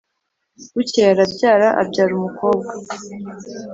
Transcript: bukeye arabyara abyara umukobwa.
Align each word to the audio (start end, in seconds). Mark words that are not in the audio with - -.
bukeye 0.75 1.09
arabyara 1.13 1.67
abyara 1.81 2.11
umukobwa. 2.19 2.71